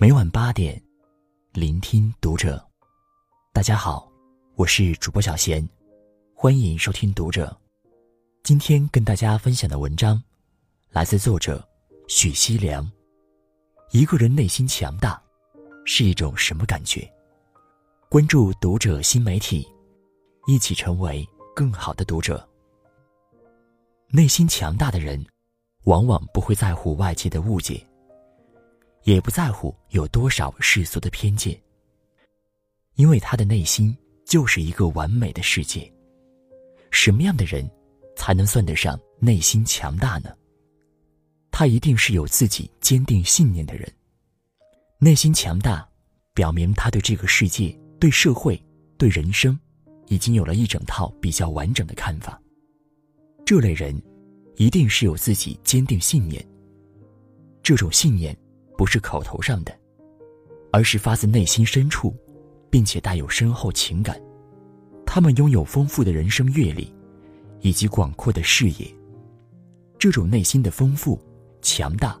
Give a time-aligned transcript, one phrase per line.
[0.00, 0.80] 每晚八点，
[1.50, 2.64] 聆听读者。
[3.52, 4.08] 大家好，
[4.54, 5.68] 我是主播小贤，
[6.36, 7.54] 欢迎收听读者。
[8.44, 10.22] 今天跟大家分享的文章，
[10.90, 11.68] 来自作者
[12.06, 12.88] 许西良。
[13.90, 15.20] 一个人内心强大，
[15.84, 17.12] 是一种什么感觉？
[18.08, 19.66] 关注读者新媒体，
[20.46, 22.48] 一起成为更好的读者。
[24.10, 25.26] 内心强大的人，
[25.86, 27.84] 往往不会在乎外界的误解，
[29.14, 31.58] 也不在乎有多少世俗的偏见，
[32.96, 35.90] 因为他的内心就是一个完美的世界。
[36.90, 37.66] 什么样的人，
[38.16, 40.28] 才能算得上内心强大呢？
[41.50, 43.90] 他一定是有自己坚定信念的人。
[44.98, 45.88] 内心强大，
[46.34, 48.62] 表明他对这个世界、对社会、
[48.98, 49.58] 对人生，
[50.08, 52.38] 已经有了一整套比较完整的看法。
[53.46, 53.98] 这类人，
[54.56, 56.46] 一定是有自己坚定信念。
[57.62, 58.36] 这种信念
[58.78, 59.76] 不是口头上的，
[60.70, 62.14] 而是发自内心深处，
[62.70, 64.16] 并且带有深厚情感。
[65.04, 66.94] 他们拥有丰富的人生阅历，
[67.60, 68.86] 以及广阔的视野。
[69.98, 71.20] 这种内心的丰富、
[71.60, 72.16] 强大，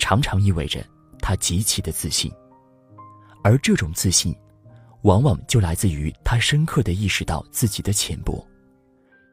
[0.00, 0.84] 常常意味着
[1.20, 2.28] 他极其的自信。
[3.44, 4.34] 而这种自信，
[5.02, 8.44] 往往就来自于他深刻的意识到自己的浅薄，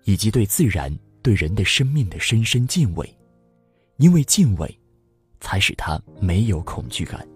[0.03, 0.95] 以及对自然。
[1.23, 3.17] 对人的生命的深深敬畏，
[3.97, 4.79] 因为敬畏，
[5.39, 7.27] 才使他没有恐惧感。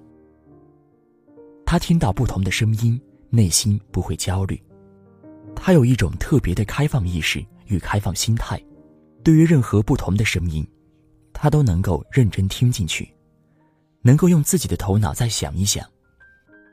[1.65, 4.61] 他听到不同的声音，内心不会焦虑。
[5.55, 8.61] 他有一种特别的开放意识与开放心态，
[9.23, 10.67] 对于任何不同的声音，
[11.33, 13.13] 他都能够认真听进去，
[14.01, 15.87] 能够用自己的头脑再想一想，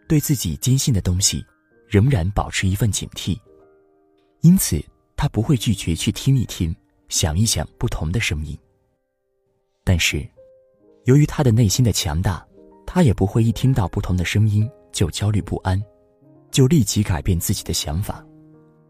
[0.09, 1.45] 对自己坚信的东西，
[1.89, 3.39] 仍然保持一份警惕。
[4.41, 4.83] 因此，
[5.17, 6.75] 他不会拒绝去听一听。
[7.09, 8.59] 想一想不同的声音，
[9.85, 10.29] 但是，
[11.07, 12.45] 由于他的内心的强大，
[12.85, 15.81] 他也不会一听到不同的声音就焦虑不安，
[16.51, 18.25] 就立即改变自己的想法，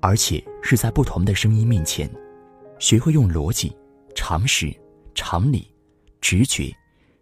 [0.01, 2.11] 而且是在不同的声音面前，
[2.79, 3.77] 学会用逻辑、
[4.15, 4.75] 常识、
[5.15, 5.71] 常理、
[6.23, 6.75] 直觉、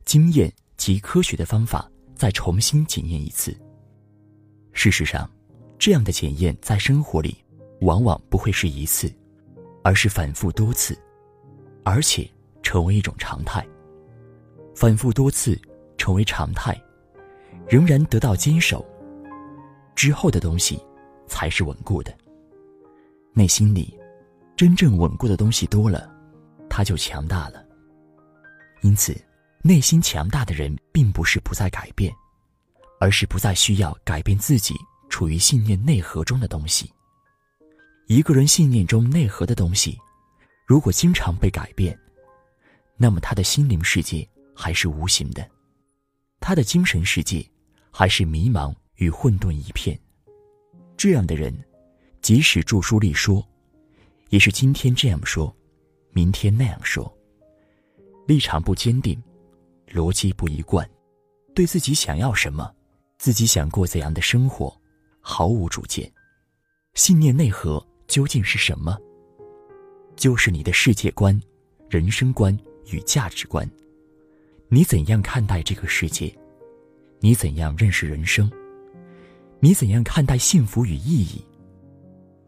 [0.05, 3.53] 经验及科学的方法再重新检验一次。
[4.73, 5.29] 事实上，
[5.77, 7.37] 这样的检验在生活里，
[7.81, 9.13] 往往不会是一次。
[9.87, 10.99] 而是反复多次，
[11.83, 12.27] 而且
[12.63, 13.63] 成为一种常态。
[14.75, 15.59] 反复多次
[15.97, 16.79] 成为常态，
[17.69, 18.85] 仍然得到坚守，
[19.95, 20.81] 之后的东西
[21.27, 22.13] 才是稳固的。
[23.33, 23.97] 内心里
[24.57, 26.11] 真正稳固的东西多了，
[26.69, 27.65] 他就强大了。
[28.83, 29.17] 因此，
[29.63, 32.13] 内心强大的人并不是不再改变，
[33.01, 34.75] 而是不再需要改变自己
[35.09, 36.93] 处于信念内核中的东西。
[38.07, 39.99] 一个人信念中内核的东西，
[40.67, 41.99] 如果经常被改变，
[42.97, 45.49] 那么他的心灵世界还是无形的，
[46.41, 47.45] 他的精神世界
[47.91, 49.99] 还是迷茫与混沌一片。
[50.97, 51.53] 这样的人，
[52.23, 53.47] 即使著书立说，
[54.31, 55.55] 也是今天这样说，
[56.13, 57.13] 明天那样说，
[58.27, 59.21] 立场不坚定，
[59.89, 60.89] 逻辑不一贯，
[61.55, 62.73] 对自己想要什么，
[63.19, 64.75] 自己想过怎样的生活，
[65.21, 66.11] 毫无主见，
[66.95, 67.85] 信念内核。
[68.07, 68.97] 究竟是什么？
[70.15, 71.41] 就是你的世界观、
[71.89, 72.57] 人生观
[72.93, 73.69] 与价值观。
[74.69, 76.35] 你怎样看待这个世界？
[77.21, 78.51] 你怎样认识人生？
[79.61, 81.45] 你怎样看待幸福与意义？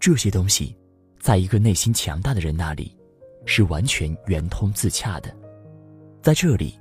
[0.00, 0.77] 这些东西，
[1.19, 2.97] 在一个内心强大的人那里，
[3.44, 5.34] 是完全圆通自洽的。
[6.22, 6.78] 在这里，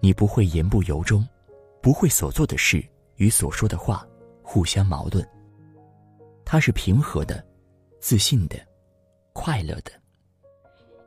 [0.00, 1.26] 你不会言不由衷，
[1.82, 2.82] 不会所做的事
[3.16, 4.06] 与所说的话
[4.42, 5.26] 互相矛盾。
[6.44, 7.44] 他是平和的。
[8.00, 8.56] 自信的，
[9.34, 9.92] 快乐的。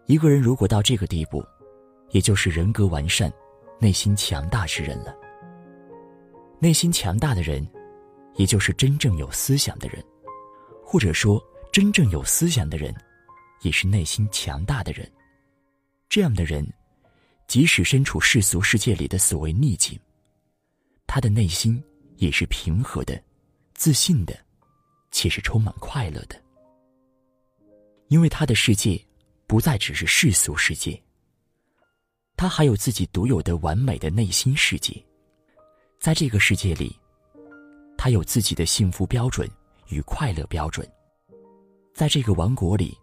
[0.06, 1.44] 一个人如果到这个地步，
[2.12, 3.34] 也就是人格完善、
[3.80, 5.16] 内心强大之人了。
[6.60, 7.68] 内心强大的人，
[8.36, 10.04] 也就是真正有思想的人，
[10.84, 12.96] 或者说真正有思想的人，
[13.62, 15.12] 也是内心强大的人。
[16.08, 16.66] 这样的人，
[17.48, 20.00] 即使身处世俗世界里的所谓逆境，
[21.06, 21.84] 他的内心
[22.16, 23.22] 也是平和的、
[23.74, 24.34] 自信的，
[25.12, 26.42] 且是充满快乐的。
[28.08, 28.98] 因为他的世界
[29.48, 31.03] 不再只是世俗世界，
[32.44, 35.02] 他还有自己独有的完美的内心世界。
[35.98, 36.94] 在这个世界里，
[37.98, 39.50] 他有自己的幸福标准
[39.88, 40.86] 与快乐标准。
[41.94, 42.98] 在这个王国里，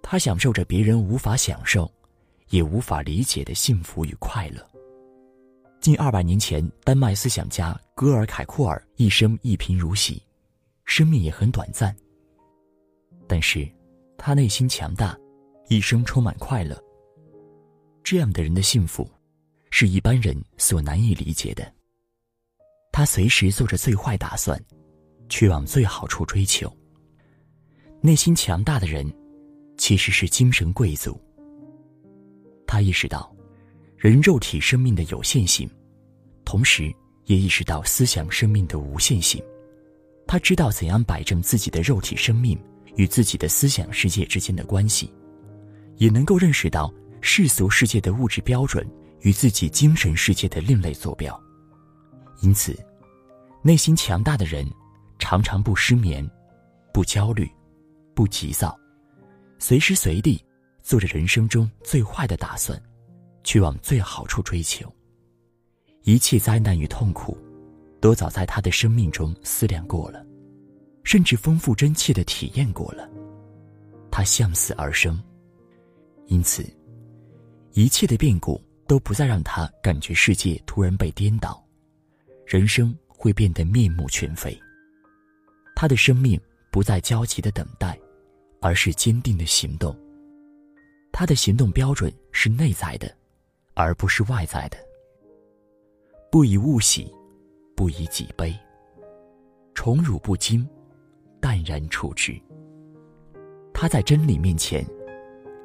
[0.00, 1.90] 他享受着别人无法享受、
[2.50, 4.64] 也无法理解的幸福与快乐。
[5.80, 10.22] 近二百年前，丹麦思想家戈尔凯库尔一生一贫如洗，
[10.84, 11.92] 生命也很短暂。
[13.26, 13.68] 但是。
[14.16, 15.18] 他内心强大，
[15.68, 16.80] 一生充满快乐。
[18.04, 19.08] 这样的人的幸福，
[19.70, 21.72] 是一般人所难以理解的。
[22.92, 24.60] 他随时做着最坏打算，
[25.28, 26.70] 去往最好处追求。
[28.00, 29.10] 内心强大的人，
[29.78, 31.18] 其实是精神贵族。
[32.66, 33.34] 他意识到
[33.96, 35.70] 人肉体生命的有限性，
[36.44, 36.92] 同时
[37.26, 39.42] 也意识到思想生命的无限性。
[40.26, 42.58] 他知道怎样摆正自己的肉体生命
[42.96, 45.12] 与自己的思想世界之间的关系，
[45.96, 46.92] 也能够认识到
[47.22, 48.86] 世俗世界的物质标准
[49.20, 51.40] 与自己精神世界的另类坐标。
[52.42, 52.78] 因此，
[53.62, 54.68] 内心强大的人
[55.18, 56.28] 常常不失眠、
[56.92, 57.50] 不焦虑、
[58.14, 58.78] 不急躁，
[59.58, 60.44] 随时随地
[60.82, 62.78] 做着人生中最坏的打算，
[63.44, 64.92] 去往最好处追求。
[66.02, 67.38] 一切灾难与痛苦。
[68.00, 70.26] 都早在他的生命中思量过了，
[71.04, 73.08] 甚至丰富真切的体验过了。
[74.10, 75.22] 他向死而生，
[76.26, 76.68] 因此，
[77.72, 81.64] 一切的变故都不再让他感觉世界突然被颠倒，
[82.46, 84.58] 人生会变得面目全非。
[85.74, 86.40] 他的生命
[86.70, 87.98] 不再焦急的等待，
[88.60, 89.96] 而是坚定的行动。
[91.12, 93.10] 他的行动标准是内在的，
[93.74, 94.76] 而不是外在的。
[96.30, 97.12] 不以物喜。
[97.74, 98.54] 不以己悲，
[99.74, 100.64] 宠辱不惊，
[101.40, 102.38] 淡然处之。
[103.72, 104.86] 他在真理面前，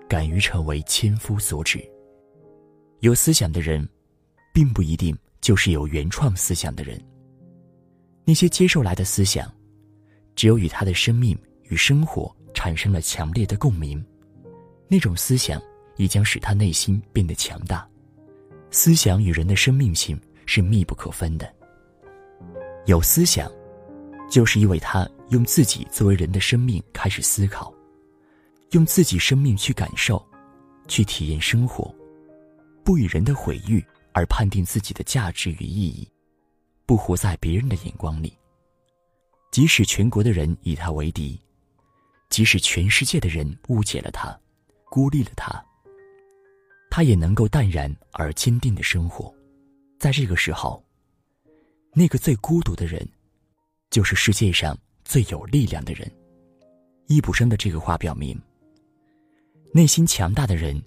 [0.07, 1.85] 敢于成为千夫所指。
[3.01, 3.87] 有思想的人，
[4.53, 6.99] 并不一定就是有原创思想的人。
[8.25, 9.51] 那些接受来的思想，
[10.35, 14.03] 只有与他的生命与生活产生了强烈的共鸣，
[14.87, 15.61] 那种思想
[15.95, 17.87] 也将使他内心变得强大。
[18.71, 21.53] 思想与人的生命性是密不可分的。
[22.85, 23.49] 有思想，
[24.29, 27.73] 就是因为他用自己作为人的生命开始思考，
[28.71, 30.25] 用自己生命去感受，
[30.87, 31.93] 去体验生活，
[32.87, 36.09] 不以人的毁誉而判定自己的价值与意义，
[36.85, 38.31] 不活在别人的眼光里。
[39.51, 41.37] 即使全国的人以他为敌，
[42.29, 44.33] 即使全世界的人误解了他，
[44.89, 45.61] 孤立了他，
[46.89, 49.35] 他也能够淡然而坚定的生活。
[49.99, 50.81] 在这个时候。
[51.93, 53.05] 那个最孤独的人，
[53.89, 56.09] 就是世界上最有力量的人。
[57.07, 58.41] 易卜生的这个话表明，
[59.73, 60.81] 内心强大的人，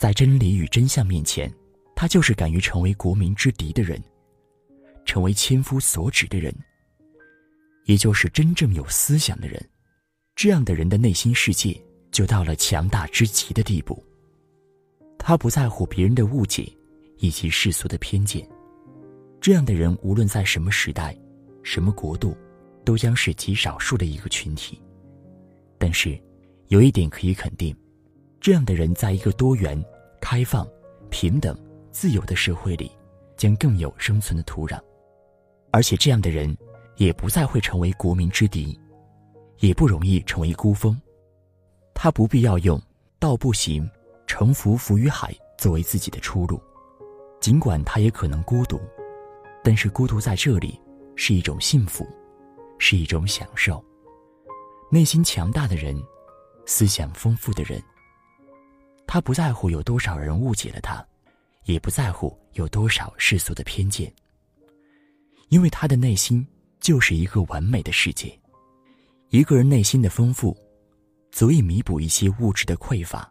[0.00, 1.52] 在真理与真相面前，
[1.94, 4.02] 他就是敢于成为国民之敌的人，
[5.04, 6.50] 成为千夫所指的人，
[7.84, 9.62] 也就是真正有思想的人。
[10.34, 11.78] 这样的人的内心世界
[12.10, 14.02] 就到了强大之极的地步。
[15.18, 16.66] 他不在乎别人的误解，
[17.18, 18.48] 以及世俗的偏见。
[19.38, 21.14] 这样的人，无论在什么时代、
[21.62, 22.34] 什么国度，
[22.86, 24.80] 都将是极少数的一个群体。
[25.76, 26.18] 但是，
[26.68, 27.76] 有一点可以肯定：
[28.40, 29.82] 这样的人，在一个多元、
[30.18, 30.66] 开放、
[31.10, 31.54] 平等、
[31.90, 32.90] 自由的社会里，
[33.36, 34.80] 将更有生存的土壤。
[35.70, 36.56] 而且，这样的人
[36.96, 38.80] 也不再会成为国民之敌，
[39.58, 40.98] 也不容易成为孤峰。
[41.92, 42.80] 他不必要用
[43.20, 43.88] “道不行，
[44.26, 46.58] 乘浮浮于海”作为自己的出路，
[47.40, 48.80] 尽管他也可能孤独。
[49.62, 50.80] 但是孤独在这里
[51.14, 52.06] 是一种幸福，
[52.78, 53.84] 是一种享受。
[54.90, 56.02] 内心强大的人，
[56.64, 57.80] 思想丰富的人，
[59.12, 61.04] 他不在乎有多少人误解了他，
[61.64, 64.14] 也不在乎有多少世俗的偏见，
[65.48, 66.46] 因为他的内心
[66.78, 68.32] 就是一个完美的世界。
[69.30, 70.56] 一个人内心的丰富，
[71.32, 73.28] 足以弥补一些物质的匮乏。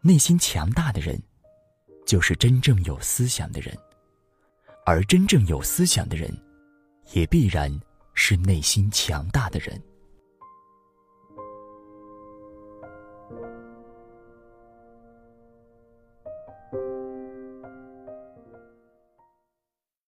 [0.00, 1.22] 内心强大的人，
[2.04, 3.72] 就是真正有思想的人。
[4.84, 6.36] 而真正有思想的人，
[7.12, 7.70] 也必然
[8.14, 9.80] 是内心强大的人。